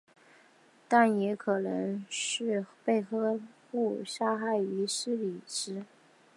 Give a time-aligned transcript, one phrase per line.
[0.87, 5.85] 但也可能是被斯堪的纳维亚人杀害于福里斯。